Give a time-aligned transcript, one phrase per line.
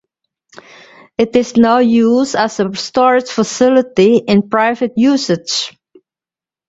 [1.19, 5.77] It is now used as a storage facility in private usage.